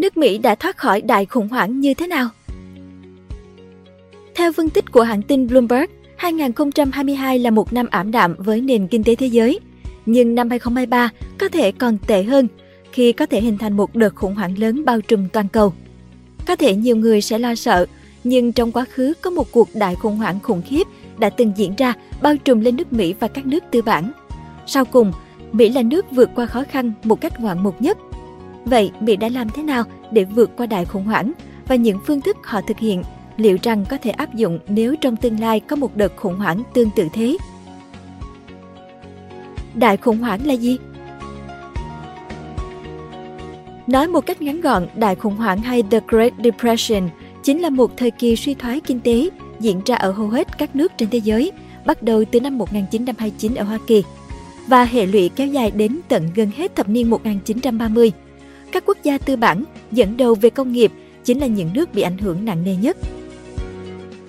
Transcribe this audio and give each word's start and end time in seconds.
Nước 0.00 0.16
Mỹ 0.16 0.38
đã 0.38 0.54
thoát 0.54 0.76
khỏi 0.76 1.00
đại 1.00 1.26
khủng 1.26 1.48
hoảng 1.48 1.80
như 1.80 1.94
thế 1.94 2.06
nào? 2.06 2.28
Theo 4.34 4.52
phân 4.52 4.70
tích 4.70 4.92
của 4.92 5.02
hãng 5.02 5.22
tin 5.22 5.46
Bloomberg, 5.46 5.90
2022 6.16 7.38
là 7.38 7.50
một 7.50 7.72
năm 7.72 7.86
ảm 7.90 8.10
đạm 8.10 8.34
với 8.38 8.60
nền 8.60 8.88
kinh 8.88 9.04
tế 9.04 9.14
thế 9.14 9.26
giới. 9.26 9.60
Nhưng 10.06 10.34
năm 10.34 10.50
2023 10.50 11.10
có 11.38 11.48
thể 11.48 11.72
còn 11.72 11.98
tệ 12.06 12.22
hơn 12.22 12.48
khi 12.92 13.12
có 13.12 13.26
thể 13.26 13.40
hình 13.40 13.58
thành 13.58 13.76
một 13.76 13.94
đợt 13.94 14.14
khủng 14.14 14.34
hoảng 14.34 14.58
lớn 14.58 14.84
bao 14.84 15.00
trùm 15.00 15.28
toàn 15.28 15.48
cầu. 15.48 15.72
Có 16.46 16.56
thể 16.56 16.74
nhiều 16.74 16.96
người 16.96 17.20
sẽ 17.20 17.38
lo 17.38 17.54
sợ, 17.54 17.86
nhưng 18.24 18.52
trong 18.52 18.72
quá 18.72 18.84
khứ 18.92 19.12
có 19.20 19.30
một 19.30 19.52
cuộc 19.52 19.68
đại 19.74 19.94
khủng 19.94 20.16
hoảng 20.16 20.40
khủng 20.40 20.62
khiếp 20.66 20.86
đã 21.18 21.30
từng 21.30 21.52
diễn 21.56 21.74
ra 21.76 21.94
bao 22.22 22.36
trùm 22.36 22.60
lên 22.60 22.76
nước 22.76 22.92
Mỹ 22.92 23.14
và 23.20 23.28
các 23.28 23.46
nước 23.46 23.64
tư 23.70 23.82
bản. 23.82 24.12
Sau 24.66 24.84
cùng, 24.84 25.12
Mỹ 25.52 25.68
là 25.68 25.82
nước 25.82 26.10
vượt 26.10 26.30
qua 26.34 26.46
khó 26.46 26.64
khăn 26.70 26.92
một 27.04 27.20
cách 27.20 27.40
ngoạn 27.40 27.62
mục 27.62 27.82
nhất. 27.82 27.98
Vậy 28.64 28.90
Mỹ 29.00 29.16
đã 29.16 29.28
làm 29.28 29.48
thế 29.50 29.62
nào 29.62 29.84
để 30.10 30.24
vượt 30.24 30.56
qua 30.56 30.66
đại 30.66 30.84
khủng 30.84 31.04
hoảng 31.04 31.32
và 31.68 31.76
những 31.76 31.98
phương 32.06 32.20
thức 32.20 32.36
họ 32.44 32.60
thực 32.60 32.78
hiện 32.78 33.02
liệu 33.36 33.58
rằng 33.62 33.84
có 33.88 33.96
thể 34.02 34.10
áp 34.10 34.34
dụng 34.34 34.58
nếu 34.68 34.96
trong 34.96 35.16
tương 35.16 35.40
lai 35.40 35.60
có 35.60 35.76
một 35.76 35.96
đợt 35.96 36.16
khủng 36.16 36.36
hoảng 36.36 36.62
tương 36.74 36.90
tự 36.96 37.08
thế? 37.12 37.36
Đại 39.74 39.96
khủng 39.96 40.18
hoảng 40.18 40.46
là 40.46 40.54
gì? 40.54 40.78
Nói 43.86 44.08
một 44.08 44.26
cách 44.26 44.42
ngắn 44.42 44.60
gọn, 44.60 44.86
đại 44.96 45.14
khủng 45.14 45.36
hoảng 45.36 45.58
hay 45.58 45.82
The 45.82 46.00
Great 46.08 46.32
Depression 46.44 47.08
chính 47.42 47.60
là 47.60 47.70
một 47.70 47.96
thời 47.96 48.10
kỳ 48.10 48.36
suy 48.36 48.54
thoái 48.54 48.80
kinh 48.80 49.00
tế 49.00 49.28
diễn 49.60 49.80
ra 49.86 49.96
ở 49.96 50.10
hầu 50.10 50.28
hết 50.28 50.58
các 50.58 50.76
nước 50.76 50.92
trên 50.96 51.10
thế 51.10 51.18
giới, 51.18 51.52
bắt 51.86 52.02
đầu 52.02 52.24
từ 52.24 52.40
năm 52.40 52.58
1929 52.58 53.54
ở 53.54 53.64
Hoa 53.64 53.78
Kỳ 53.86 54.02
và 54.66 54.84
hệ 54.84 55.06
lụy 55.06 55.28
kéo 55.28 55.46
dài 55.46 55.70
đến 55.70 56.00
tận 56.08 56.30
gần 56.34 56.50
hết 56.56 56.76
thập 56.76 56.88
niên 56.88 57.10
1930. 57.10 58.12
Các 58.72 58.82
quốc 58.86 58.98
gia 59.02 59.18
tư 59.18 59.36
bản 59.36 59.64
dẫn 59.92 60.16
đầu 60.16 60.34
về 60.34 60.50
công 60.50 60.72
nghiệp 60.72 60.92
chính 61.24 61.40
là 61.40 61.46
những 61.46 61.70
nước 61.74 61.94
bị 61.94 62.02
ảnh 62.02 62.18
hưởng 62.18 62.44
nặng 62.44 62.64
nề 62.64 62.76
nhất. 62.76 62.96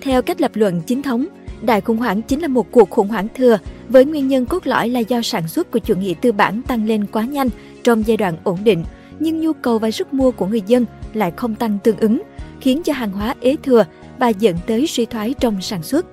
Theo 0.00 0.22
cách 0.22 0.40
lập 0.40 0.50
luận 0.54 0.82
chính 0.86 1.02
thống, 1.02 1.26
đại 1.62 1.80
khủng 1.80 1.96
hoảng 1.96 2.22
chính 2.22 2.40
là 2.40 2.48
một 2.48 2.72
cuộc 2.72 2.90
khủng 2.90 3.08
hoảng 3.08 3.28
thừa 3.34 3.58
với 3.88 4.04
nguyên 4.04 4.28
nhân 4.28 4.46
cốt 4.46 4.66
lõi 4.66 4.88
là 4.88 5.00
do 5.00 5.22
sản 5.22 5.48
xuất 5.48 5.70
của 5.70 5.78
chủ 5.78 5.94
nghĩa 5.94 6.14
tư 6.20 6.32
bản 6.32 6.62
tăng 6.62 6.86
lên 6.86 7.06
quá 7.06 7.24
nhanh 7.24 7.48
trong 7.84 8.06
giai 8.06 8.16
đoạn 8.16 8.36
ổn 8.44 8.58
định, 8.64 8.84
nhưng 9.18 9.40
nhu 9.40 9.52
cầu 9.52 9.78
và 9.78 9.90
sức 9.90 10.14
mua 10.14 10.30
của 10.30 10.46
người 10.46 10.62
dân 10.66 10.86
lại 11.14 11.32
không 11.36 11.54
tăng 11.54 11.78
tương 11.84 11.96
ứng, 11.96 12.22
khiến 12.60 12.82
cho 12.82 12.92
hàng 12.92 13.12
hóa 13.12 13.34
ế 13.40 13.56
thừa 13.62 13.84
và 14.18 14.28
dẫn 14.28 14.56
tới 14.66 14.86
suy 14.86 15.06
thoái 15.06 15.34
trong 15.40 15.60
sản 15.60 15.82
xuất. 15.82 16.06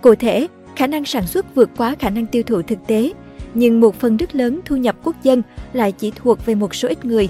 Cụ 0.00 0.14
thể, 0.14 0.46
khả 0.76 0.86
năng 0.86 1.04
sản 1.04 1.26
xuất 1.26 1.54
vượt 1.54 1.70
quá 1.76 1.96
khả 1.98 2.10
năng 2.10 2.26
tiêu 2.26 2.42
thụ 2.42 2.62
thực 2.62 2.78
tế, 2.86 3.12
nhưng 3.54 3.80
một 3.80 4.00
phần 4.00 4.16
rất 4.16 4.34
lớn 4.34 4.60
thu 4.64 4.76
nhập 4.76 4.96
quốc 5.04 5.16
dân 5.22 5.42
lại 5.72 5.92
chỉ 5.92 6.12
thuộc 6.16 6.46
về 6.46 6.54
một 6.54 6.74
số 6.74 6.88
ít 6.88 7.04
người. 7.04 7.28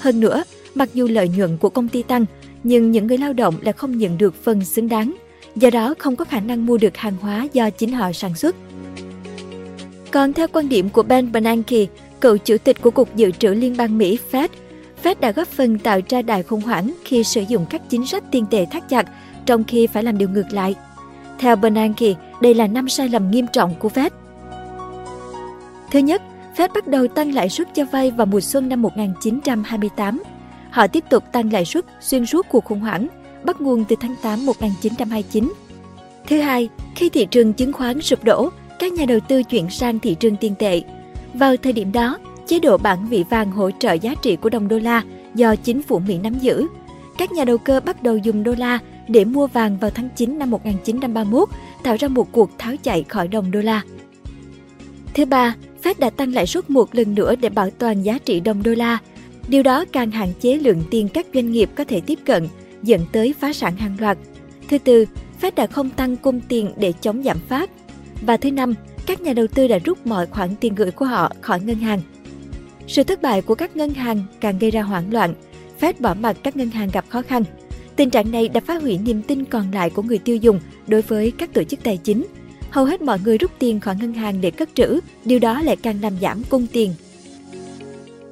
Hơn 0.00 0.20
nữa, 0.20 0.44
mặc 0.74 0.88
dù 0.94 1.08
lợi 1.08 1.28
nhuận 1.28 1.56
của 1.56 1.68
công 1.70 1.88
ty 1.88 2.02
tăng, 2.02 2.24
nhưng 2.64 2.90
những 2.90 3.06
người 3.06 3.18
lao 3.18 3.32
động 3.32 3.54
lại 3.62 3.72
không 3.72 3.98
nhận 3.98 4.18
được 4.18 4.34
phần 4.44 4.64
xứng 4.64 4.88
đáng, 4.88 5.14
do 5.56 5.70
đó 5.70 5.94
không 5.98 6.16
có 6.16 6.24
khả 6.24 6.40
năng 6.40 6.66
mua 6.66 6.78
được 6.78 6.96
hàng 6.96 7.16
hóa 7.20 7.48
do 7.52 7.70
chính 7.70 7.92
họ 7.92 8.12
sản 8.12 8.34
xuất. 8.34 8.56
Còn 10.10 10.32
theo 10.32 10.46
quan 10.52 10.68
điểm 10.68 10.88
của 10.88 11.02
Ben 11.02 11.32
Bernanke, 11.32 11.86
cựu 12.20 12.36
chủ 12.36 12.56
tịch 12.58 12.82
của 12.82 12.90
Cục 12.90 13.16
Dự 13.16 13.30
trữ 13.30 13.48
Liên 13.48 13.76
bang 13.76 13.98
Mỹ 13.98 14.18
Fed, 14.32 14.48
Fed 15.02 15.14
đã 15.20 15.32
góp 15.32 15.48
phần 15.48 15.78
tạo 15.78 16.00
ra 16.08 16.22
đại 16.22 16.42
khủng 16.42 16.60
hoảng 16.60 16.94
khi 17.04 17.24
sử 17.24 17.42
dụng 17.48 17.66
các 17.70 17.82
chính 17.88 18.06
sách 18.06 18.24
tiền 18.30 18.46
tệ 18.50 18.66
thắt 18.70 18.88
chặt, 18.88 19.06
trong 19.46 19.64
khi 19.64 19.86
phải 19.86 20.02
làm 20.02 20.18
điều 20.18 20.28
ngược 20.28 20.52
lại. 20.52 20.74
Theo 21.38 21.56
Bernanke, 21.56 22.14
đây 22.42 22.54
là 22.54 22.66
năm 22.66 22.88
sai 22.88 23.08
lầm 23.08 23.30
nghiêm 23.30 23.46
trọng 23.52 23.74
của 23.74 23.88
Fed. 23.88 24.10
Thứ 25.94 26.00
nhất, 26.00 26.22
Fed 26.56 26.68
bắt 26.74 26.86
đầu 26.86 27.08
tăng 27.08 27.34
lãi 27.34 27.48
suất 27.48 27.74
cho 27.74 27.84
vay 27.84 28.10
vào 28.10 28.26
mùa 28.26 28.40
xuân 28.40 28.68
năm 28.68 28.82
1928 28.82 30.22
Họ 30.70 30.86
tiếp 30.86 31.04
tục 31.10 31.24
tăng 31.32 31.52
lãi 31.52 31.64
suất 31.64 31.84
xuyên 32.00 32.26
suốt 32.26 32.46
cuộc 32.48 32.64
khủng 32.64 32.80
hoảng, 32.80 33.08
bắt 33.44 33.60
nguồn 33.60 33.84
từ 33.84 33.96
tháng 34.00 34.14
8 34.22 34.46
1929. 34.46 35.52
Thứ 36.26 36.40
hai, 36.40 36.68
khi 36.94 37.08
thị 37.08 37.26
trường 37.30 37.52
chứng 37.52 37.72
khoán 37.72 38.00
sụp 38.00 38.24
đổ, 38.24 38.50
các 38.78 38.92
nhà 38.92 39.06
đầu 39.06 39.20
tư 39.20 39.42
chuyển 39.42 39.70
sang 39.70 39.98
thị 39.98 40.14
trường 40.14 40.36
tiền 40.36 40.54
tệ. 40.58 40.82
Vào 41.34 41.56
thời 41.56 41.72
điểm 41.72 41.92
đó, 41.92 42.18
chế 42.46 42.58
độ 42.58 42.76
bản 42.76 43.08
vị 43.08 43.24
vàng 43.30 43.50
hỗ 43.50 43.70
trợ 43.70 43.92
giá 43.92 44.14
trị 44.14 44.36
của 44.36 44.50
đồng 44.50 44.68
đô 44.68 44.78
la 44.78 45.02
do 45.34 45.56
chính 45.56 45.82
phủ 45.82 45.98
Mỹ 45.98 46.18
nắm 46.18 46.34
giữ. 46.34 46.66
Các 47.18 47.32
nhà 47.32 47.44
đầu 47.44 47.58
cơ 47.58 47.80
bắt 47.80 48.02
đầu 48.02 48.16
dùng 48.16 48.42
đô 48.42 48.54
la 48.58 48.78
để 49.08 49.24
mua 49.24 49.46
vàng 49.46 49.78
vào 49.78 49.90
tháng 49.90 50.08
9 50.16 50.38
năm 50.38 50.50
1931, 50.50 51.48
tạo 51.82 51.96
ra 51.98 52.08
một 52.08 52.32
cuộc 52.32 52.50
tháo 52.58 52.74
chạy 52.82 53.04
khỏi 53.08 53.28
đồng 53.28 53.50
đô 53.50 53.60
la. 53.60 53.82
Thứ 55.14 55.24
ba, 55.24 55.54
Fed 55.84 55.94
đã 55.98 56.10
tăng 56.10 56.32
lãi 56.32 56.46
suất 56.46 56.70
một 56.70 56.94
lần 56.94 57.14
nữa 57.14 57.34
để 57.36 57.48
bảo 57.48 57.70
toàn 57.70 58.02
giá 58.02 58.18
trị 58.18 58.40
đồng 58.40 58.62
đô 58.62 58.74
la, 58.74 58.98
Điều 59.48 59.62
đó 59.62 59.84
càng 59.92 60.10
hạn 60.10 60.32
chế 60.40 60.56
lượng 60.56 60.82
tiền 60.90 61.08
các 61.08 61.26
doanh 61.34 61.52
nghiệp 61.52 61.70
có 61.74 61.84
thể 61.84 62.00
tiếp 62.00 62.18
cận, 62.24 62.48
dẫn 62.82 63.00
tới 63.12 63.34
phá 63.40 63.52
sản 63.52 63.76
hàng 63.76 63.96
loạt. 64.00 64.18
Thứ 64.68 64.78
tư, 64.78 65.04
Fed 65.40 65.50
đã 65.56 65.66
không 65.66 65.90
tăng 65.90 66.16
cung 66.16 66.40
tiền 66.40 66.72
để 66.76 66.92
chống 67.00 67.22
giảm 67.22 67.38
phát. 67.48 67.70
Và 68.22 68.36
thứ 68.36 68.50
năm, 68.50 68.74
các 69.06 69.20
nhà 69.20 69.32
đầu 69.32 69.46
tư 69.46 69.68
đã 69.68 69.78
rút 69.78 70.06
mọi 70.06 70.26
khoản 70.26 70.50
tiền 70.60 70.74
gửi 70.74 70.90
của 70.90 71.04
họ 71.04 71.32
khỏi 71.40 71.60
ngân 71.60 71.78
hàng. 71.78 72.00
Sự 72.86 73.02
thất 73.02 73.22
bại 73.22 73.42
của 73.42 73.54
các 73.54 73.76
ngân 73.76 73.90
hàng 73.90 74.22
càng 74.40 74.58
gây 74.58 74.70
ra 74.70 74.82
hoảng 74.82 75.12
loạn, 75.12 75.34
Fed 75.80 75.92
bỏ 75.98 76.14
mặt 76.14 76.36
các 76.42 76.56
ngân 76.56 76.70
hàng 76.70 76.88
gặp 76.92 77.04
khó 77.08 77.22
khăn. 77.22 77.42
Tình 77.96 78.10
trạng 78.10 78.30
này 78.30 78.48
đã 78.48 78.60
phá 78.60 78.74
hủy 78.74 78.98
niềm 78.98 79.22
tin 79.22 79.44
còn 79.44 79.70
lại 79.72 79.90
của 79.90 80.02
người 80.02 80.18
tiêu 80.18 80.36
dùng 80.36 80.60
đối 80.86 81.02
với 81.02 81.30
các 81.30 81.52
tổ 81.52 81.62
chức 81.62 81.82
tài 81.82 81.96
chính. 81.96 82.24
Hầu 82.74 82.84
hết 82.84 83.02
mọi 83.02 83.18
người 83.24 83.38
rút 83.38 83.50
tiền 83.58 83.80
khỏi 83.80 83.96
ngân 84.00 84.12
hàng 84.12 84.40
để 84.40 84.50
cất 84.50 84.68
trữ, 84.74 85.00
điều 85.24 85.38
đó 85.38 85.62
lại 85.62 85.76
càng 85.76 86.00
làm 86.02 86.12
giảm 86.20 86.42
cung 86.50 86.66
tiền 86.72 86.94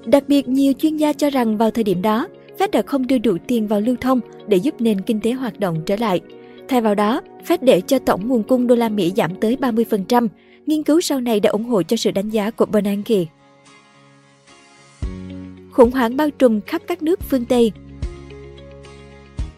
Đặc 0.04 0.24
biệt, 0.28 0.48
nhiều 0.48 0.72
chuyên 0.72 0.96
gia 0.96 1.12
cho 1.12 1.30
rằng 1.30 1.56
vào 1.56 1.70
thời 1.70 1.84
điểm 1.84 2.02
đó, 2.02 2.28
Fed 2.58 2.68
đã 2.72 2.82
không 2.82 3.06
đưa 3.06 3.18
đủ 3.18 3.36
tiền 3.46 3.68
vào 3.68 3.80
lưu 3.80 3.96
thông 4.00 4.20
để 4.46 4.56
giúp 4.56 4.80
nền 4.80 5.00
kinh 5.00 5.20
tế 5.20 5.32
hoạt 5.32 5.60
động 5.60 5.82
trở 5.86 5.96
lại. 5.96 6.20
Thay 6.68 6.80
vào 6.80 6.94
đó, 6.94 7.20
Fed 7.46 7.58
để 7.60 7.80
cho 7.80 7.98
tổng 7.98 8.28
nguồn 8.28 8.42
cung 8.42 8.66
đô 8.66 8.74
la 8.74 8.88
Mỹ 8.88 9.12
giảm 9.16 9.34
tới 9.40 9.56
30%. 9.60 10.28
Nghiên 10.66 10.82
cứu 10.82 11.00
sau 11.00 11.20
này 11.20 11.40
đã 11.40 11.50
ủng 11.50 11.64
hộ 11.64 11.82
cho 11.82 11.96
sự 11.96 12.10
đánh 12.10 12.30
giá 12.30 12.50
của 12.50 12.66
Bernanke. 12.66 13.24
Khủng 15.70 15.90
hoảng 15.90 16.16
bao 16.16 16.30
trùm 16.30 16.60
khắp 16.60 16.82
các 16.86 17.02
nước 17.02 17.20
phương 17.20 17.44
Tây 17.44 17.72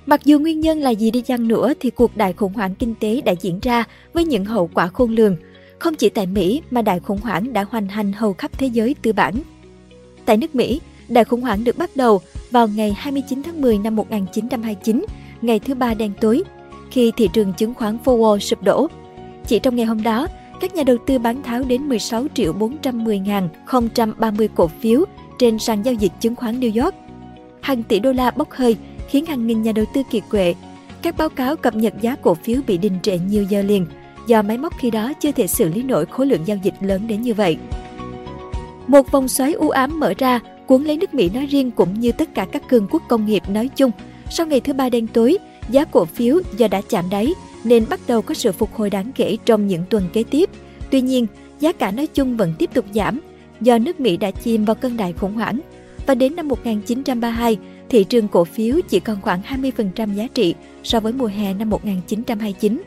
Mặc 0.06 0.24
dù 0.24 0.38
nguyên 0.38 0.60
nhân 0.60 0.80
là 0.80 0.90
gì 0.90 1.10
đi 1.10 1.20
chăng 1.20 1.48
nữa 1.48 1.72
thì 1.80 1.90
cuộc 1.90 2.16
đại 2.16 2.32
khủng 2.32 2.52
hoảng 2.52 2.74
kinh 2.74 2.94
tế 3.00 3.20
đã 3.20 3.34
diễn 3.40 3.60
ra 3.62 3.84
với 4.12 4.24
những 4.24 4.44
hậu 4.44 4.70
quả 4.74 4.86
khôn 4.86 5.10
lường. 5.10 5.36
Không 5.78 5.94
chỉ 5.94 6.08
tại 6.08 6.26
Mỹ 6.26 6.62
mà 6.70 6.82
đại 6.82 7.00
khủng 7.00 7.20
hoảng 7.20 7.52
đã 7.52 7.64
hoành 7.70 7.88
hành 7.88 8.12
hầu 8.12 8.32
khắp 8.32 8.58
thế 8.58 8.66
giới 8.66 8.94
tư 9.02 9.12
bản– 9.12 9.34
Tại 10.24 10.36
nước 10.36 10.54
Mỹ, 10.54 10.80
đại 11.08 11.24
khủng 11.24 11.40
hoảng 11.40 11.64
được 11.64 11.78
bắt 11.78 11.90
đầu 11.94 12.20
vào 12.50 12.68
ngày 12.68 12.92
29 12.96 13.42
tháng 13.42 13.60
10 13.60 13.78
năm 13.78 13.96
1929, 13.96 15.04
ngày 15.42 15.58
thứ 15.58 15.74
ba 15.74 15.94
đen 15.94 16.12
tối, 16.20 16.42
khi 16.90 17.12
thị 17.16 17.28
trường 17.32 17.52
chứng 17.52 17.74
khoán 17.74 17.98
Wall 18.04 18.38
sụp 18.38 18.62
đổ. 18.62 18.86
Chỉ 19.46 19.58
trong 19.58 19.76
ngày 19.76 19.86
hôm 19.86 20.02
đó, 20.02 20.26
các 20.60 20.74
nhà 20.74 20.82
đầu 20.82 20.96
tư 21.06 21.18
bán 21.18 21.42
tháo 21.42 21.62
đến 21.62 21.88
16 21.88 22.26
triệu 22.34 22.52
410.030 22.52 24.48
cổ 24.54 24.66
phiếu 24.80 25.04
trên 25.38 25.58
sàn 25.58 25.82
giao 25.82 25.94
dịch 25.94 26.12
chứng 26.20 26.36
khoán 26.36 26.60
New 26.60 26.84
York. 26.84 26.94
Hàng 27.60 27.82
tỷ 27.82 28.00
đô 28.00 28.12
la 28.12 28.30
bốc 28.30 28.50
hơi 28.50 28.76
khiến 29.08 29.26
hàng 29.26 29.46
nghìn 29.46 29.62
nhà 29.62 29.72
đầu 29.72 29.84
tư 29.94 30.02
kiệt 30.10 30.22
quệ. 30.30 30.54
Các 31.02 31.16
báo 31.16 31.28
cáo 31.28 31.56
cập 31.56 31.76
nhật 31.76 31.94
giá 32.00 32.16
cổ 32.16 32.34
phiếu 32.34 32.60
bị 32.66 32.78
đình 32.78 32.98
trệ 33.02 33.18
nhiều 33.18 33.42
giờ 33.42 33.62
liền 33.62 33.86
do 34.26 34.42
máy 34.42 34.58
móc 34.58 34.78
khi 34.78 34.90
đó 34.90 35.12
chưa 35.20 35.32
thể 35.32 35.46
xử 35.46 35.68
lý 35.68 35.82
nổi 35.82 36.06
khối 36.06 36.26
lượng 36.26 36.46
giao 36.46 36.56
dịch 36.62 36.74
lớn 36.80 37.06
đến 37.06 37.22
như 37.22 37.34
vậy. 37.34 37.58
Một 38.86 39.12
vòng 39.12 39.28
xoáy 39.28 39.52
u 39.52 39.68
ám 39.68 40.00
mở 40.00 40.14
ra, 40.18 40.40
cuốn 40.66 40.84
lấy 40.84 40.96
nước 40.96 41.14
Mỹ 41.14 41.30
nói 41.34 41.46
riêng 41.46 41.70
cũng 41.70 42.00
như 42.00 42.12
tất 42.12 42.34
cả 42.34 42.46
các 42.52 42.68
cường 42.68 42.86
quốc 42.90 43.02
công 43.08 43.26
nghiệp 43.26 43.42
nói 43.48 43.68
chung. 43.76 43.90
Sau 44.30 44.46
ngày 44.46 44.60
thứ 44.60 44.72
ba 44.72 44.88
đen 44.88 45.06
tối, 45.06 45.38
giá 45.70 45.84
cổ 45.84 46.04
phiếu 46.04 46.40
do 46.56 46.68
đã 46.68 46.80
chạm 46.88 47.04
đáy 47.10 47.34
nên 47.64 47.84
bắt 47.90 48.00
đầu 48.06 48.22
có 48.22 48.34
sự 48.34 48.52
phục 48.52 48.74
hồi 48.74 48.90
đáng 48.90 49.12
kể 49.14 49.36
trong 49.44 49.66
những 49.66 49.82
tuần 49.90 50.04
kế 50.12 50.22
tiếp. 50.22 50.50
Tuy 50.90 51.00
nhiên, 51.00 51.26
giá 51.60 51.72
cả 51.72 51.90
nói 51.90 52.06
chung 52.06 52.36
vẫn 52.36 52.54
tiếp 52.58 52.70
tục 52.74 52.84
giảm 52.94 53.20
do 53.60 53.78
nước 53.78 54.00
Mỹ 54.00 54.16
đã 54.16 54.30
chìm 54.30 54.64
vào 54.64 54.74
cơn 54.74 54.96
đại 54.96 55.12
khủng 55.12 55.34
hoảng. 55.34 55.60
Và 56.06 56.14
đến 56.14 56.36
năm 56.36 56.48
1932, 56.48 57.56
thị 57.94 58.04
trường 58.04 58.28
cổ 58.28 58.44
phiếu 58.44 58.76
chỉ 58.88 59.00
còn 59.00 59.20
khoảng 59.20 59.40
20% 59.42 60.14
giá 60.14 60.26
trị 60.34 60.54
so 60.82 61.00
với 61.00 61.12
mùa 61.12 61.26
hè 61.26 61.54
năm 61.54 61.70
1929. 61.70 62.82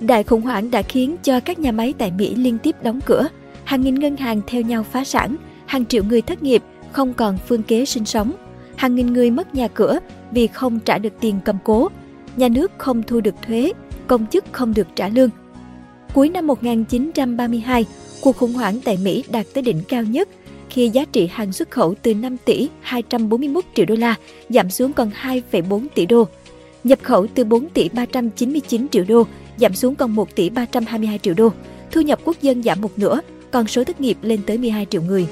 Đại 0.00 0.24
khủng 0.24 0.42
hoảng 0.42 0.70
đã 0.70 0.82
khiến 0.82 1.16
cho 1.22 1.40
các 1.40 1.58
nhà 1.58 1.72
máy 1.72 1.94
tại 1.98 2.10
Mỹ 2.10 2.34
liên 2.34 2.58
tiếp 2.58 2.76
đóng 2.82 3.00
cửa– 3.06 3.28
hàng 3.70 3.80
nghìn 3.80 3.94
ngân 3.94 4.16
hàng 4.16 4.40
theo 4.46 4.62
nhau 4.62 4.82
phá 4.82 5.04
sản, 5.04 5.36
hàng 5.66 5.86
triệu 5.86 6.04
người 6.04 6.22
thất 6.22 6.42
nghiệp, 6.42 6.62
không 6.92 7.14
còn 7.14 7.38
phương 7.48 7.62
kế 7.62 7.84
sinh 7.84 8.04
sống. 8.04 8.32
Hàng 8.76 8.94
nghìn 8.94 9.12
người 9.12 9.30
mất 9.30 9.54
nhà 9.54 9.68
cửa 9.68 9.98
vì 10.30 10.46
không 10.46 10.80
trả 10.80 10.98
được 10.98 11.12
tiền 11.20 11.40
cầm 11.44 11.56
cố, 11.64 11.88
nhà 12.36 12.48
nước 12.48 12.72
không 12.78 13.02
thu 13.02 13.20
được 13.20 13.34
thuế, 13.46 13.72
công 14.06 14.26
chức 14.26 14.44
không 14.52 14.74
được 14.74 14.86
trả 14.94 15.08
lương. 15.08 15.30
Cuối 16.14 16.28
năm 16.28 16.46
1932, 16.46 17.86
cuộc 18.22 18.36
khủng 18.36 18.52
hoảng 18.52 18.80
tại 18.84 18.98
Mỹ 19.04 19.24
đạt 19.32 19.46
tới 19.54 19.62
đỉnh 19.62 19.82
cao 19.88 20.02
nhất 20.02 20.28
khi 20.70 20.88
giá 20.88 21.04
trị 21.12 21.28
hàng 21.32 21.52
xuất 21.52 21.70
khẩu 21.70 21.94
từ 22.02 22.14
5 22.14 22.36
tỷ 22.44 22.68
241 22.80 23.64
triệu 23.74 23.86
đô 23.86 23.94
la 23.94 24.14
giảm 24.48 24.70
xuống 24.70 24.92
còn 24.92 25.10
2,4 25.22 25.86
tỷ 25.94 26.06
đô. 26.06 26.26
Nhập 26.84 26.98
khẩu 27.02 27.26
từ 27.34 27.44
4 27.44 27.68
tỷ 27.68 27.88
399 27.88 28.88
triệu 28.88 29.04
đô 29.08 29.26
giảm 29.56 29.74
xuống 29.74 29.94
còn 29.94 30.14
1 30.14 30.34
tỷ 30.34 30.50
322 30.50 31.18
triệu 31.18 31.34
đô. 31.34 31.52
Thu 31.92 32.00
nhập 32.00 32.18
quốc 32.24 32.36
dân 32.42 32.62
giảm 32.62 32.80
một 32.80 32.98
nửa, 32.98 33.20
còn 33.50 33.66
số 33.66 33.84
thất 33.84 34.00
nghiệp 34.00 34.18
lên 34.22 34.40
tới 34.46 34.58
12 34.58 34.86
triệu 34.90 35.02
người. 35.02 35.26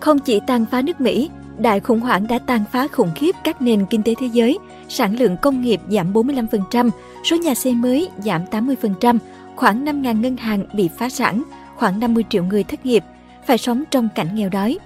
Không 0.00 0.18
chỉ 0.18 0.40
tàn 0.46 0.64
phá 0.70 0.82
nước 0.82 1.00
Mỹ, 1.00 1.30
đại 1.58 1.80
khủng 1.80 2.00
hoảng 2.00 2.26
đã 2.26 2.38
tàn 2.38 2.64
phá 2.72 2.88
khủng 2.88 3.10
khiếp 3.16 3.34
các 3.44 3.62
nền 3.62 3.86
kinh 3.90 4.02
tế 4.02 4.14
thế 4.20 4.26
giới, 4.32 4.58
sản 4.88 5.18
lượng 5.18 5.36
công 5.42 5.62
nghiệp 5.62 5.80
giảm 5.90 6.12
45%, 6.12 6.90
số 7.24 7.36
nhà 7.36 7.54
xây 7.54 7.74
mới 7.74 8.08
giảm 8.24 8.44
80%, 8.50 9.18
khoảng 9.56 9.84
5.000 9.84 10.20
ngân 10.20 10.36
hàng 10.36 10.64
bị 10.72 10.88
phá 10.98 11.08
sản, 11.08 11.42
khoảng 11.76 12.00
50 12.00 12.24
triệu 12.30 12.44
người 12.44 12.64
thất 12.64 12.86
nghiệp, 12.86 13.04
phải 13.46 13.58
sống 13.58 13.84
trong 13.90 14.08
cảnh 14.14 14.34
nghèo 14.34 14.48
đói. 14.48 14.78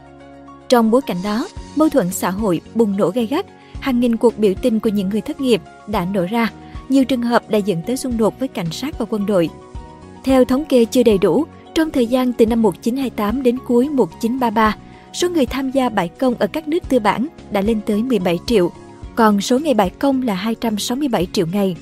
Trong 0.69 0.91
bối 0.91 1.03
cảnh 1.03 1.17
đó, 1.25 1.49
mâu 1.77 1.89
thuẫn 1.89 2.11
xã 2.11 2.31
hội 2.31 2.61
bùng 2.75 2.97
nổ 2.97 3.11
gay 3.11 3.27
gắt, 3.27 3.47
hàng 3.81 4.01
nghìn 4.01 4.17
cuộc 4.17 4.39
biểu 4.39 4.55
tình 4.63 4.81
của 4.81 4.91
những 4.91 5.09
người 5.09 5.21
thất 5.21 5.41
nghiệp 5.41 5.63
đã 5.87 6.05
nổ 6.05 6.27
ra, 6.31 6.53
nhiều 6.89 7.05
trường 7.05 7.23
hợp 7.23 7.51
đã 7.51 7.59
dẫn 7.59 7.83
tới 7.87 7.97
xung 7.97 8.17
đột 8.17 8.39
với 8.39 8.49
cảnh 8.49 8.71
sát 8.71 8.99
và 8.99 9.07
quân 9.09 9.27
đội. 9.27 9.49
Theo 10.25 10.45
thống 10.45 10.65
kê 10.65 10.85
chưa 10.85 11.03
đầy 11.03 11.19
đủ, 11.19 11.45
trong 11.75 11.91
thời 11.91 12.07
gian 12.07 12.33
từ 12.33 12.47
năm 12.47 12.63
1928 12.63 13.43
đến 13.43 13.59
cuối 13.67 13.89
1933, 13.89 14.77
số 15.13 15.29
người 15.29 15.47
tham 15.47 15.71
gia 15.71 15.89
bãi 15.89 16.09
công 16.09 16.35
ở 16.35 16.47
các 16.47 16.69
nước 16.69 16.89
tư 16.89 16.99
bản 16.99 17.27
đã 17.51 17.61
lên 17.61 17.81
tới 17.87 18.03
17 18.03 18.39
triệu, 18.47 18.71
còn 19.15 19.41
số 19.41 19.59
ngày 19.59 19.75
bãi 19.75 19.91
công 19.91 20.23
là 20.23 20.35
267 20.35 21.27
triệu 21.33 21.47
ngày. 21.53 21.77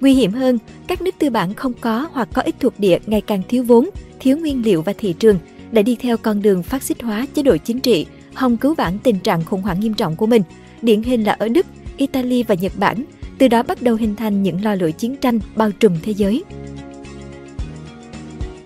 Nguy 0.00 0.14
hiểm 0.14 0.32
hơn, 0.32 0.58
các 0.86 1.02
nước 1.02 1.14
tư 1.18 1.30
bản 1.30 1.54
không 1.54 1.72
có 1.80 2.08
hoặc 2.12 2.28
có 2.32 2.42
ít 2.42 2.54
thuộc 2.60 2.72
địa 2.78 2.98
ngày 3.06 3.20
càng 3.20 3.42
thiếu 3.48 3.62
vốn, 3.62 3.88
thiếu 4.22 4.36
nguyên 4.36 4.62
liệu 4.64 4.82
và 4.82 4.92
thị 4.92 5.14
trường, 5.18 5.38
đã 5.72 5.82
đi 5.82 5.96
theo 5.96 6.16
con 6.16 6.42
đường 6.42 6.62
phát 6.62 6.82
xít 6.82 7.02
hóa 7.02 7.26
chế 7.34 7.42
độ 7.42 7.56
chính 7.56 7.80
trị, 7.80 8.06
hòng 8.34 8.56
cứu 8.56 8.74
vãn 8.74 8.98
tình 8.98 9.18
trạng 9.18 9.44
khủng 9.44 9.62
hoảng 9.62 9.80
nghiêm 9.80 9.94
trọng 9.94 10.16
của 10.16 10.26
mình. 10.26 10.42
Điển 10.82 11.02
hình 11.02 11.24
là 11.24 11.32
ở 11.32 11.48
Đức, 11.48 11.66
Italy 11.96 12.42
và 12.42 12.54
Nhật 12.54 12.72
Bản, 12.76 13.04
từ 13.38 13.48
đó 13.48 13.62
bắt 13.62 13.82
đầu 13.82 13.94
hình 13.94 14.16
thành 14.16 14.42
những 14.42 14.64
lo 14.64 14.74
lỗi 14.74 14.92
chiến 14.92 15.16
tranh 15.16 15.40
bao 15.56 15.70
trùm 15.70 15.92
thế 16.02 16.12
giới. 16.12 16.44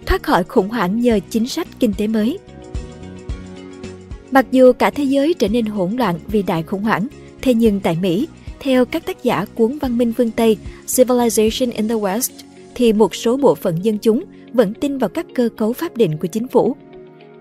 Thoát 0.06 0.22
khỏi 0.22 0.44
khủng 0.44 0.68
hoảng 0.68 1.00
nhờ 1.00 1.20
chính 1.30 1.48
sách 1.48 1.68
kinh 1.80 1.94
tế 1.94 2.06
mới 2.06 2.38
Mặc 4.30 4.46
dù 4.52 4.72
cả 4.72 4.90
thế 4.90 5.04
giới 5.04 5.34
trở 5.34 5.48
nên 5.48 5.66
hỗn 5.66 5.96
loạn 5.96 6.18
vì 6.26 6.42
đại 6.42 6.62
khủng 6.62 6.82
hoảng, 6.82 7.06
thế 7.42 7.54
nhưng 7.54 7.80
tại 7.80 7.98
Mỹ, 8.02 8.28
theo 8.60 8.84
các 8.84 9.06
tác 9.06 9.22
giả 9.22 9.44
cuốn 9.54 9.78
văn 9.78 9.98
minh 9.98 10.12
phương 10.16 10.30
Tây 10.30 10.56
Civilization 10.86 11.72
in 11.72 11.88
the 11.88 11.94
West, 11.94 12.30
thì 12.74 12.92
một 12.92 13.14
số 13.14 13.36
bộ 13.36 13.54
phận 13.54 13.84
dân 13.84 13.98
chúng 13.98 14.24
vẫn 14.52 14.74
tin 14.74 14.98
vào 14.98 15.08
các 15.08 15.26
cơ 15.34 15.48
cấu 15.56 15.72
pháp 15.72 15.96
định 15.96 16.18
của 16.18 16.28
chính 16.28 16.48
phủ. 16.48 16.76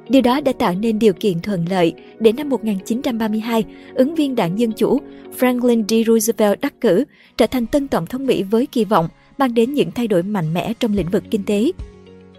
Điều 0.10 0.22
đó 0.22 0.42
đã 0.42 0.52
tạo 0.52 0.74
nên 0.76 1.00
điều 1.00 1.14
kiện 1.14 1.40
thuận 1.40 1.66
lợi 1.70 1.94
để 2.20 2.32
năm 2.32 2.50
1932, 2.50 3.66
ứng 3.96 4.16
viên 4.16 4.36
đảng 4.36 4.60
Dân 4.60 4.72
Chủ 4.72 5.00
Franklin 5.40 5.84
D. 5.88 6.08
Roosevelt 6.08 6.62
đắc 6.62 6.74
cử 6.82 7.06
trở 7.38 7.48
thành 7.48 7.68
tân 7.68 7.88
tổng 7.88 8.06
thống 8.06 8.26
Mỹ 8.26 8.44
với 8.44 8.66
kỳ 8.66 8.86
vọng 8.86 9.08
mang 9.38 9.54
đến 9.54 9.74
những 9.74 9.92
thay 9.92 10.08
đổi 10.08 10.24
mạnh 10.24 10.54
mẽ 10.54 10.74
trong 10.80 10.94
lĩnh 10.94 11.10
vực 11.10 11.24
kinh 11.32 11.44
tế. 11.44 11.72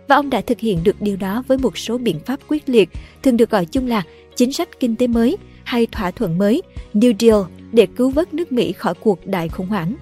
Và 0.09 0.17
ông 0.17 0.31
đã 0.31 0.41
thực 0.41 0.61
hiện 0.61 0.79
được 0.85 0.97
điều 1.01 1.17
đó 1.17 1.43
với 1.49 1.59
một 1.59 1.79
số 1.79 1.99
biện 1.99 2.21
pháp 2.27 2.41
quyết 2.49 2.69
liệt, 2.69 2.89
thường 3.23 3.37
được 3.37 3.51
gọi 3.51 3.67
chung 3.67 3.87
là 3.87 4.03
chính 4.37 4.53
sách 4.53 4.81
kinh 4.81 4.97
tế 4.97 5.07
mới 5.07 5.37
hay 5.65 5.87
thỏa 5.87 6.11
thuận 6.11 6.39
mới, 6.39 6.63
New 6.95 7.15
Deal, 7.19 7.41
để 7.73 7.87
cứu 7.87 8.11
vớt 8.11 8.35
nước 8.35 8.53
Mỹ 8.53 8.73
khỏi 8.73 8.95
cuộc 8.95 9.27
đại 9.27 9.49
khủng 9.49 9.67
hoảng. 9.67 9.95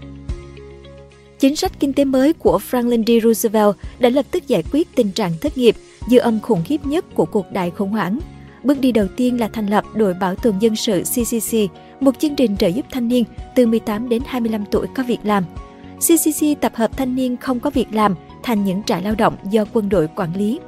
Chính 1.44 1.56
sách 1.56 1.73
kinh 1.81 1.93
tế 1.93 2.05
mới 2.05 2.32
của 2.32 2.58
Franklin 2.70 3.05
D. 3.05 3.25
Roosevelt 3.25 3.76
đã 3.99 4.08
lập 4.08 4.26
tức 4.31 4.49
giải 4.49 4.62
quyết 4.73 4.88
tình 4.94 5.11
trạng 5.12 5.32
thất 5.41 5.58
nghiệp 5.58 5.76
dư 6.08 6.19
âm 6.19 6.41
khủng 6.41 6.62
khiếp 6.64 6.87
nhất 6.87 7.05
của 7.14 7.25
cuộc 7.25 7.52
đại 7.52 7.70
khủng 7.70 7.91
hoảng. 7.91 8.19
Bước 8.62 8.81
đi 8.81 8.93
đầu 8.93 9.06
tiên 9.17 9.41
là 9.41 9.49
thành 9.49 9.67
lập 9.67 9.85
đội 9.94 10.14
bảo 10.14 10.35
tồn 10.35 10.58
dân 10.58 10.76
sự 10.76 11.02
CCC, 11.02 11.58
một 12.00 12.19
chương 12.19 12.37
trình 12.37 12.56
trợ 12.56 12.67
giúp 12.67 12.87
thanh 12.91 13.08
niên 13.08 13.25
từ 13.55 13.67
18 13.67 14.08
đến 14.08 14.23
25 14.26 14.64
tuổi 14.70 14.87
có 14.94 15.02
việc 15.02 15.19
làm. 15.25 15.44
CCC 15.99 16.61
tập 16.61 16.73
hợp 16.75 16.96
thanh 16.96 17.14
niên 17.14 17.37
không 17.37 17.61
có 17.61 17.70
việc 17.70 17.87
làm 17.93 18.14
thành 18.43 18.64
những 18.64 18.82
trại 18.82 19.02
lao 19.02 19.14
động 19.14 19.37
do 19.50 19.64
quân 19.73 19.88
đội 19.88 20.08
quản 20.17 20.37
lý. 20.37 20.61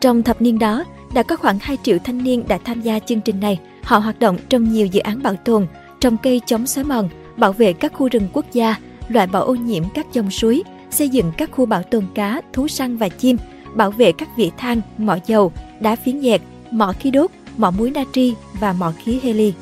Trong 0.00 0.22
thập 0.22 0.42
niên 0.42 0.58
đó, 0.58 0.84
đã 1.14 1.22
có 1.22 1.36
khoảng 1.36 1.58
2 1.58 1.78
triệu 1.82 1.98
thanh 2.04 2.24
niên 2.24 2.44
đã 2.48 2.58
tham 2.64 2.80
gia 2.80 2.98
chương 2.98 3.20
trình 3.20 3.40
này. 3.40 3.60
Họ 3.82 3.98
hoạt 3.98 4.18
động 4.18 4.38
trong 4.48 4.72
nhiều 4.72 4.86
dự 4.86 5.00
án 5.00 5.22
bảo 5.22 5.34
tồn, 5.36 5.66
trồng 6.00 6.16
cây 6.22 6.40
chống 6.46 6.66
xói 6.66 6.84
mòn, 6.84 7.08
bảo 7.36 7.52
vệ 7.52 7.72
các 7.72 7.92
khu 7.92 8.08
rừng 8.08 8.28
quốc 8.32 8.46
gia, 8.52 8.76
loại 9.08 9.26
bỏ 9.26 9.40
ô 9.40 9.54
nhiễm 9.54 9.82
các 9.94 10.06
dòng 10.12 10.30
suối, 10.30 10.62
xây 10.90 11.08
dựng 11.08 11.32
các 11.36 11.50
khu 11.52 11.66
bảo 11.66 11.82
tồn 11.82 12.04
cá, 12.14 12.40
thú 12.52 12.68
săn 12.68 12.96
và 12.96 13.08
chim, 13.08 13.36
bảo 13.74 13.90
vệ 13.90 14.12
các 14.12 14.28
vị 14.36 14.50
than, 14.56 14.80
mỏ 14.98 15.16
dầu, 15.26 15.52
đá 15.80 15.96
phiến 15.96 16.20
nhẹt, 16.20 16.40
mỏ 16.70 16.92
khí 17.00 17.10
đốt, 17.10 17.30
mỏ 17.56 17.70
muối 17.70 17.90
natri 17.90 18.34
và 18.60 18.72
mỏ 18.72 18.92
khí 19.04 19.20
heli. 19.22 19.52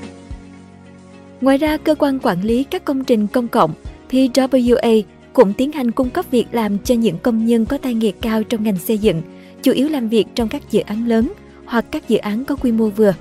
Ngoài 1.40 1.58
ra, 1.58 1.76
cơ 1.76 1.94
quan 1.94 2.18
quản 2.22 2.42
lý 2.42 2.64
các 2.64 2.84
công 2.84 3.04
trình 3.04 3.26
công 3.26 3.48
cộng 3.48 3.72
PWA 4.10 5.02
cũng 5.32 5.52
tiến 5.52 5.72
hành 5.72 5.90
cung 5.90 6.10
cấp 6.10 6.24
việc 6.30 6.46
làm 6.52 6.78
cho 6.78 6.94
những 6.94 7.18
công 7.18 7.46
nhân 7.46 7.66
có 7.66 7.78
tay 7.78 7.94
nghề 7.94 8.12
cao 8.12 8.42
trong 8.42 8.64
ngành 8.64 8.76
xây 8.76 8.98
dựng, 8.98 9.22
chủ 9.62 9.72
yếu 9.72 9.88
làm 9.88 10.08
việc 10.08 10.26
trong 10.34 10.48
các 10.48 10.70
dự 10.70 10.80
án 10.80 11.08
lớn 11.08 11.32
hoặc 11.64 11.84
các 11.90 12.08
dự 12.08 12.18
án 12.18 12.44
có 12.44 12.56
quy 12.56 12.72
mô 12.72 12.88
vừa. 12.88 13.14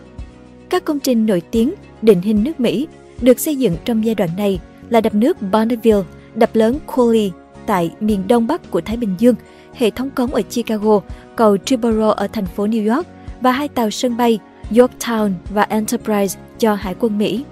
Các 0.69 0.86
công 0.86 1.00
trình 1.00 1.25
nổi 1.25 1.42
tiếng 1.51 1.74
định 2.01 2.21
hình 2.21 2.44
nước 2.44 2.60
Mỹ 2.60 2.88
được 3.21 3.39
xây 3.39 3.56
dựng 3.56 3.75
trong 3.86 4.06
giai 4.06 4.16
đoạn 4.16 4.30
này 4.38 4.60
là 4.89 5.01
đập 5.01 5.15
nước 5.15 5.38
Bonneville, 5.51 6.03
đập 6.36 6.50
lớn 6.53 6.80
Cooley 6.86 7.31
tại 7.65 7.91
miền 8.00 8.27
đông 8.27 8.47
bắc 8.47 8.71
của 8.71 8.81
Thái 8.81 8.97
Bình 8.97 9.15
Dương, 9.18 9.36
hệ 9.74 9.89
thống 9.89 10.09
cống 10.09 10.33
ở 10.33 10.41
Chicago, 10.41 11.01
cầu 11.36 11.57
Triborough 11.57 12.15
ở 12.15 12.27
thành 12.27 12.45
phố 12.45 12.68
New 12.68 12.95
York 12.95 13.07
và 13.41 13.51
hai 13.51 13.68
tàu 13.68 13.89
sân 13.89 14.18
bay 14.18 14.39
Yorktown 14.71 15.31
và 15.50 15.62
Enterprise 15.62 16.39
cho 16.59 16.75
Hải 16.75 16.95
quân 17.00 17.18
Mỹ. 17.18 17.44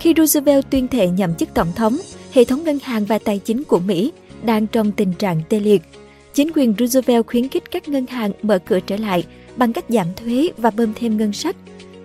Khi 0.00 0.14
Roosevelt 0.16 0.70
tuyên 0.70 0.88
thệ 0.88 1.08
nhậm 1.08 1.34
chức 1.34 1.54
tổng 1.54 1.72
thống, 1.76 1.96
hệ 2.32 2.44
thống 2.44 2.64
ngân 2.64 2.78
hàng 2.82 3.04
và 3.04 3.18
tài 3.18 3.38
chính 3.38 3.64
của 3.64 3.78
Mỹ 3.78 4.12
đang 4.42 4.66
trong 4.66 4.92
tình 4.92 5.12
trạng 5.12 5.42
tê 5.48 5.60
liệt. 5.60 5.82
Chính 6.34 6.50
quyền 6.54 6.74
Roosevelt 6.78 7.26
khuyến 7.26 7.48
khích 7.48 7.70
các 7.70 7.88
ngân 7.88 8.06
hàng 8.06 8.32
mở 8.42 8.58
cửa 8.58 8.80
trở 8.80 8.96
lại 8.96 9.24
bằng 9.56 9.72
cách 9.72 9.84
giảm 9.88 10.06
thuế 10.16 10.48
và 10.56 10.70
bơm 10.70 10.92
thêm 10.94 11.16
ngân 11.16 11.32
sách. 11.32 11.56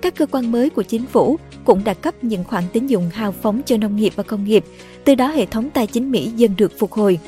Các 0.07 0.15
cơ 0.15 0.25
quan 0.25 0.51
mới 0.51 0.69
của 0.69 0.83
chính 0.83 1.05
phủ 1.05 1.37
cũng 1.65 1.83
đã 1.83 1.93
cấp 1.93 2.23
những 2.23 2.43
khoản 2.43 2.63
tín 2.73 2.87
dụng 2.87 3.09
hào 3.13 3.31
phóng 3.31 3.61
cho 3.65 3.77
nông 3.77 3.95
nghiệp 3.95 4.13
và 4.15 4.23
công 4.23 4.43
nghiệp, 4.43 4.65
từ 5.03 5.15
đó 5.15 5.27
hệ 5.27 5.45
thống 5.45 5.69
tài 5.69 5.87
chính 5.87 6.11
Mỹ 6.11 6.31
dần 6.35 6.51
được 6.57 6.79
phục 6.79 6.91
hồi. 6.91 7.19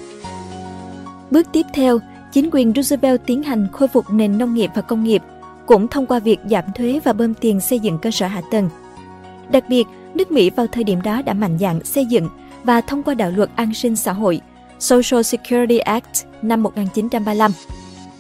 Bước 1.32 1.48
tiếp 1.52 1.66
theo, 1.74 2.00
chính 2.34 2.50
quyền 2.52 2.74
Roosevelt 2.76 3.22
tiến 3.26 3.44
hành 3.44 3.68
khôi 3.72 3.88
phục 3.88 4.06
nền 4.12 4.38
nông 4.38 4.54
nghiệp 4.54 4.70
và 4.76 4.82
công 4.82 5.04
nghiệp, 5.04 5.22
cũng 5.66 5.88
thông 5.88 6.06
qua 6.06 6.20
việc 6.20 6.40
giảm 6.50 6.64
thuế 6.76 7.00
và 7.04 7.14
bơm 7.14 7.34
tiền 7.34 7.60
xây 7.62 7.80
dựng 7.80 8.00
cơ 8.02 8.12
sở 8.12 8.28
hạ 8.28 8.42
tầng. 8.52 8.70
Đặc 9.52 9.64
biệt, 9.70 9.88
nước 10.14 10.32
Mỹ 10.32 10.50
vào 10.50 10.68
thời 10.68 10.84
điểm 10.84 11.02
đó 11.02 11.22
đã 11.22 11.34
mạnh 11.34 11.58
dạn 11.60 11.84
xây 11.84 12.06
dựng 12.06 12.30
và 12.64 12.82
thông 12.82 13.04
qua 13.04 13.14
đạo 13.14 13.32
luật 13.32 13.50
an 13.56 13.74
sinh 13.74 13.96
xã 13.96 14.14
hội 14.14 14.42
Social 14.80 15.22
Security 15.22 15.78
Act 15.78 16.26
năm 16.42 16.64
1935. 16.64 17.52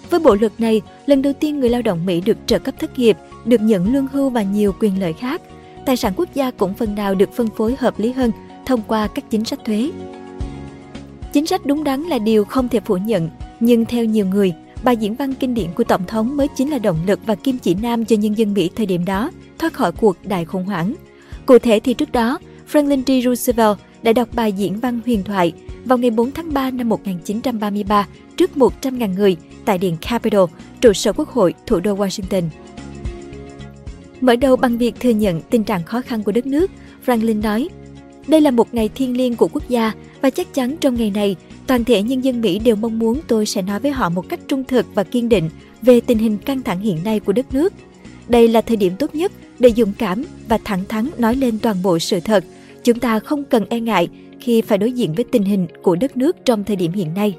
Với 0.09 0.19
bộ 0.19 0.35
luật 0.35 0.51
này, 0.57 0.81
lần 1.05 1.21
đầu 1.21 1.33
tiên 1.33 1.59
người 1.59 1.69
lao 1.69 1.81
động 1.81 2.05
Mỹ 2.05 2.21
được 2.21 2.37
trợ 2.45 2.59
cấp 2.59 2.75
thất 2.79 2.99
nghiệp, 2.99 3.17
được 3.45 3.61
nhận 3.61 3.93
lương 3.93 4.07
hưu 4.07 4.29
và 4.29 4.41
nhiều 4.41 4.73
quyền 4.79 4.99
lợi 4.99 5.13
khác. 5.13 5.41
Tài 5.85 5.97
sản 5.97 6.13
quốc 6.15 6.29
gia 6.33 6.51
cũng 6.51 6.73
phần 6.73 6.95
nào 6.95 7.15
được 7.15 7.33
phân 7.33 7.47
phối 7.49 7.75
hợp 7.79 7.99
lý 7.99 8.11
hơn 8.11 8.31
thông 8.65 8.81
qua 8.87 9.07
các 9.07 9.25
chính 9.29 9.45
sách 9.45 9.59
thuế. 9.65 9.91
Chính 11.33 11.45
sách 11.45 11.65
đúng 11.65 11.83
đắn 11.83 12.01
là 12.01 12.19
điều 12.19 12.45
không 12.45 12.69
thể 12.69 12.79
phủ 12.79 12.97
nhận, 12.97 13.29
nhưng 13.59 13.85
theo 13.85 14.05
nhiều 14.05 14.25
người, 14.25 14.53
bài 14.83 14.97
diễn 14.97 15.15
văn 15.15 15.33
kinh 15.33 15.53
điển 15.53 15.67
của 15.75 15.83
Tổng 15.83 16.05
thống 16.07 16.37
mới 16.37 16.47
chính 16.47 16.71
là 16.71 16.79
động 16.79 16.97
lực 17.05 17.19
và 17.25 17.35
kim 17.35 17.57
chỉ 17.57 17.75
nam 17.75 18.05
cho 18.05 18.15
nhân 18.15 18.37
dân 18.37 18.53
Mỹ 18.53 18.69
thời 18.75 18.85
điểm 18.85 19.05
đó 19.05 19.31
thoát 19.59 19.73
khỏi 19.73 19.91
cuộc 19.91 20.17
đại 20.23 20.45
khủng 20.45 20.65
hoảng. 20.65 20.93
Cụ 21.45 21.59
thể 21.59 21.79
thì 21.79 21.93
trước 21.93 22.11
đó, 22.11 22.39
Franklin 22.71 23.03
D. 23.07 23.25
Roosevelt 23.25 23.77
đã 24.03 24.13
đọc 24.13 24.27
bài 24.33 24.51
diễn 24.51 24.79
văn 24.79 24.99
huyền 25.05 25.23
thoại 25.23 25.53
vào 25.85 25.97
ngày 25.97 26.11
4 26.11 26.31
tháng 26.31 26.53
3 26.53 26.71
năm 26.71 26.89
1933 26.89 28.07
trước 28.37 28.51
100.000 28.55 29.13
người 29.13 29.37
tại 29.65 29.77
Điện 29.77 29.97
Capitol, 30.01 30.49
trụ 30.81 30.93
sở 30.93 31.13
quốc 31.13 31.29
hội 31.29 31.53
thủ 31.65 31.79
đô 31.79 31.95
Washington. 31.95 32.43
Mở 34.21 34.35
đầu 34.35 34.55
bằng 34.55 34.77
việc 34.77 34.95
thừa 34.99 35.09
nhận 35.09 35.41
tình 35.41 35.63
trạng 35.63 35.83
khó 35.83 36.01
khăn 36.01 36.23
của 36.23 36.31
đất 36.31 36.45
nước, 36.45 36.71
Franklin 37.05 37.41
nói, 37.41 37.69
đây 38.27 38.41
là 38.41 38.51
một 38.51 38.73
ngày 38.73 38.89
thiêng 38.95 39.17
liêng 39.17 39.35
của 39.35 39.47
quốc 39.47 39.63
gia 39.69 39.91
và 40.21 40.29
chắc 40.29 40.53
chắn 40.53 40.75
trong 40.81 40.95
ngày 40.95 41.11
này, 41.15 41.35
toàn 41.67 41.83
thể 41.83 42.01
nhân 42.01 42.23
dân 42.23 42.41
Mỹ 42.41 42.59
đều 42.59 42.75
mong 42.75 42.99
muốn 42.99 43.19
tôi 43.27 43.45
sẽ 43.45 43.61
nói 43.61 43.79
với 43.79 43.91
họ 43.91 44.09
một 44.09 44.29
cách 44.29 44.39
trung 44.47 44.63
thực 44.63 44.85
và 44.95 45.03
kiên 45.03 45.29
định 45.29 45.49
về 45.81 46.01
tình 46.01 46.17
hình 46.17 46.37
căng 46.37 46.61
thẳng 46.61 46.79
hiện 46.79 46.97
nay 47.03 47.19
của 47.19 47.33
đất 47.33 47.53
nước. 47.53 47.73
Đây 48.27 48.47
là 48.47 48.61
thời 48.61 48.77
điểm 48.77 48.93
tốt 48.99 49.15
nhất 49.15 49.31
để 49.59 49.71
dũng 49.71 49.93
cảm 49.97 50.23
và 50.47 50.59
thẳng 50.63 50.83
thắn 50.89 51.09
nói 51.17 51.35
lên 51.35 51.59
toàn 51.59 51.75
bộ 51.83 51.99
sự 51.99 52.19
thật. 52.19 52.43
Chúng 52.83 52.99
ta 52.99 53.19
không 53.19 53.43
cần 53.43 53.65
e 53.69 53.79
ngại 53.79 54.09
khi 54.39 54.61
phải 54.61 54.77
đối 54.77 54.91
diện 54.91 55.13
với 55.13 55.25
tình 55.31 55.43
hình 55.43 55.67
của 55.81 55.95
đất 55.95 56.17
nước 56.17 56.35
trong 56.45 56.63
thời 56.63 56.75
điểm 56.75 56.91
hiện 56.91 57.13
nay. 57.13 57.35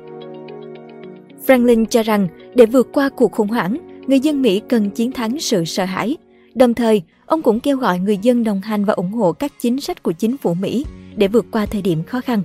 Franklin 1.47 1.85
cho 1.85 2.03
rằng 2.03 2.29
để 2.55 2.67
vượt 2.67 2.89
qua 2.93 3.09
cuộc 3.09 3.33
khủng 3.33 3.49
hoảng, 3.49 3.79
người 4.07 4.21
dân 4.21 4.43
Mỹ 4.43 4.61
cần 4.69 4.91
chiến 4.91 5.13
thắng 5.13 5.41
sự 5.41 5.65
sợ 5.65 5.85
hãi. 5.85 6.17
Đồng 6.55 6.75
thời, 6.75 7.03
ông 7.27 7.43
cũng 7.43 7.61
kêu 7.61 7.77
gọi 7.77 7.99
người 7.99 8.19
dân 8.23 8.45
đồng 8.45 8.61
hành 8.61 8.85
và 8.85 8.93
ủng 8.93 9.13
hộ 9.13 9.33
các 9.33 9.53
chính 9.61 9.81
sách 9.81 10.03
của 10.03 10.13
chính 10.13 10.37
phủ 10.37 10.55
Mỹ 10.55 10.85
để 11.17 11.29
vượt 11.29 11.47
qua 11.51 11.67
thời 11.67 11.83
điểm 11.83 12.03
khó 12.05 12.21
khăn. 12.21 12.43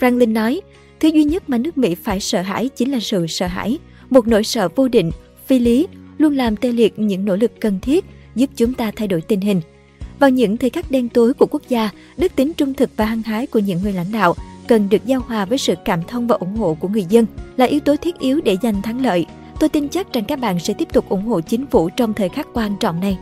Franklin 0.00 0.32
nói, 0.32 0.60
thứ 1.00 1.08
duy 1.08 1.24
nhất 1.24 1.50
mà 1.50 1.58
nước 1.58 1.78
Mỹ 1.78 1.94
phải 1.94 2.20
sợ 2.20 2.42
hãi 2.42 2.68
chính 2.68 2.92
là 2.92 3.00
sự 3.00 3.26
sợ 3.26 3.46
hãi, 3.46 3.78
một 4.10 4.26
nỗi 4.26 4.44
sợ 4.44 4.68
vô 4.76 4.88
định, 4.88 5.10
phi 5.46 5.58
lý, 5.58 5.86
luôn 6.18 6.36
làm 6.36 6.56
tê 6.56 6.72
liệt 6.72 6.98
những 6.98 7.24
nỗ 7.24 7.36
lực 7.36 7.52
cần 7.60 7.80
thiết 7.80 8.04
giúp 8.34 8.50
chúng 8.56 8.74
ta 8.74 8.92
thay 8.96 9.08
đổi 9.08 9.20
tình 9.20 9.40
hình. 9.40 9.60
Vào 10.18 10.30
những 10.30 10.56
thời 10.56 10.70
khắc 10.70 10.90
đen 10.90 11.08
tối 11.08 11.34
của 11.34 11.46
quốc 11.46 11.62
gia, 11.68 11.90
đức 12.16 12.36
tính 12.36 12.52
trung 12.52 12.74
thực 12.74 12.90
và 12.96 13.04
hăng 13.04 13.22
hái 13.22 13.46
của 13.46 13.58
những 13.58 13.82
người 13.82 13.92
lãnh 13.92 14.12
đạo 14.12 14.34
cần 14.68 14.88
được 14.88 15.06
giao 15.06 15.20
hòa 15.20 15.44
với 15.44 15.58
sự 15.58 15.74
cảm 15.84 16.00
thông 16.08 16.26
và 16.26 16.36
ủng 16.36 16.56
hộ 16.56 16.74
của 16.80 16.88
người 16.88 17.04
dân 17.08 17.26
là 17.56 17.66
yếu 17.66 17.80
tố 17.80 17.96
thiết 17.96 18.18
yếu 18.18 18.40
để 18.40 18.56
giành 18.62 18.82
thắng 18.82 19.04
lợi. 19.04 19.26
Tôi 19.60 19.68
tin 19.68 19.88
chắc 19.88 20.12
rằng 20.12 20.24
các 20.24 20.40
bạn 20.40 20.58
sẽ 20.58 20.74
tiếp 20.74 20.88
tục 20.92 21.08
ủng 21.08 21.24
hộ 21.24 21.40
chính 21.40 21.66
phủ 21.66 21.88
trong 21.88 22.14
thời 22.14 22.28
khắc 22.28 22.46
quan 22.54 22.76
trọng 22.80 23.00
này. 23.00 23.18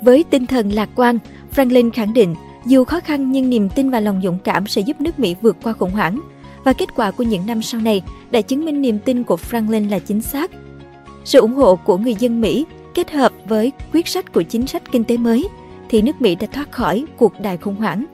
Với 0.00 0.24
tinh 0.30 0.46
thần 0.46 0.70
lạc 0.70 0.88
quan, 0.94 1.18
Franklin 1.54 1.90
khẳng 1.90 2.12
định 2.14 2.34
dù 2.66 2.84
khó 2.84 3.00
khăn 3.00 3.32
nhưng 3.32 3.50
niềm 3.50 3.68
tin 3.68 3.90
và 3.90 4.00
lòng 4.00 4.20
dũng 4.24 4.38
cảm 4.44 4.66
sẽ 4.66 4.80
giúp 4.80 5.00
nước 5.00 5.18
Mỹ 5.18 5.34
vượt 5.42 5.56
qua 5.62 5.72
khủng 5.72 5.90
hoảng. 5.90 6.20
Và 6.64 6.72
kết 6.72 6.88
quả 6.96 7.10
của 7.10 7.24
những 7.24 7.46
năm 7.46 7.62
sau 7.62 7.80
này 7.80 8.02
đã 8.30 8.40
chứng 8.40 8.64
minh 8.64 8.82
niềm 8.82 8.98
tin 8.98 9.24
của 9.24 9.36
Franklin 9.50 9.90
là 9.90 9.98
chính 9.98 10.20
xác. 10.20 10.50
Sự 11.24 11.40
ủng 11.40 11.54
hộ 11.54 11.76
của 11.76 11.96
người 11.96 12.14
dân 12.14 12.40
Mỹ 12.40 12.66
kết 12.94 13.10
hợp 13.10 13.32
với 13.48 13.72
quyết 13.92 14.08
sách 14.08 14.32
của 14.32 14.42
chính 14.42 14.66
sách 14.66 14.82
kinh 14.92 15.04
tế 15.04 15.16
mới 15.16 15.48
thì 15.88 16.02
nước 16.02 16.20
Mỹ 16.20 16.34
đã 16.34 16.46
thoát 16.52 16.72
khỏi 16.72 17.04
cuộc 17.16 17.40
đại 17.40 17.56
khủng 17.56 17.76
hoảng. 17.76 18.04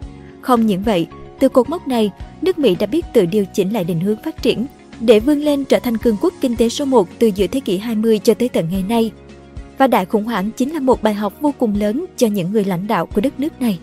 Không 0.41 0.67
những 0.67 0.83
vậy, 0.83 1.07
từ 1.39 1.49
cột 1.49 1.69
mốc 1.71 1.89
này, 1.89 2.11
nước 2.43 2.59
Mỹ 2.59 2.77
đã 2.79 2.87
biết 2.87 3.07
tự 3.13 3.27
điều 3.27 3.45
chỉnh 3.45 3.73
lại 3.73 3.85
định 3.85 4.01
hướng 4.01 4.23
phát 4.25 4.43
triển 4.43 4.67
để 5.01 5.21
vươn 5.21 5.41
lên 5.41 5.65
trở 5.65 5.79
thành 5.79 5.97
cường 5.97 6.17
quốc 6.21 6.35
kinh 6.41 6.57
tế 6.57 6.69
số 6.69 6.85
1 6.85 7.09
từ 7.19 7.27
giữa 7.27 7.47
thế 7.47 7.61
kỷ 7.61 7.79
20 7.79 8.19
cho 8.19 8.35
tới 8.35 8.49
tận 8.49 8.69
ngày 8.71 8.85
nay. 8.89 9.13
Và 9.79 9.87
đại 9.87 10.05
khủng 10.07 10.25
hoảng 10.25 10.51
chính 10.57 10.75
là 10.75 10.81
một 10.81 11.03
bài 11.03 11.15
học 11.15 11.41
vô 11.41 11.55
cùng 11.59 11.81
lớn 11.81 12.05
cho 12.17 12.27
những 12.27 12.53
người 12.53 12.65
lãnh 12.65 12.87
đạo 12.87 13.07
của 13.07 13.21
đất 13.21 13.41
nước 13.41 13.61
này. 13.61 13.79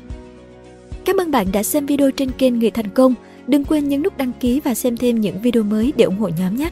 Cảm 1.06 1.18
ơn 1.18 1.32
bạn 1.32 1.48
đã 1.52 1.64
xem 1.64 1.86
video 1.86 2.12
trên 2.12 2.32
kênh 2.32 2.60
Người 2.60 2.72
Thành 2.72 2.90
Công. 2.90 3.14
Đừng 3.48 3.64
quên 3.64 3.90
nhấn 3.90 4.04
nút 4.04 4.18
đăng 4.18 4.32
ký 4.40 4.60
và 4.60 4.74
xem 4.74 4.98
thêm 4.98 5.22
những 5.22 5.42
video 5.42 5.64
mới 5.64 5.94
để 5.98 6.06
ủng 6.06 6.18
hộ 6.18 6.30
nhóm 6.40 6.56
nhé! 6.56 6.70